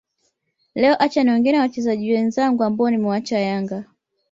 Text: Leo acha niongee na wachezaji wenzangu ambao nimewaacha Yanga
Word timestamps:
Leo 0.75 0.95
acha 1.03 1.23
niongee 1.23 1.51
na 1.51 1.59
wachezaji 1.59 2.13
wenzangu 2.13 2.63
ambao 2.63 2.89
nimewaacha 2.89 3.39
Yanga 3.39 3.85